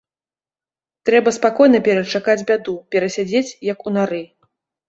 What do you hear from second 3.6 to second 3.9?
як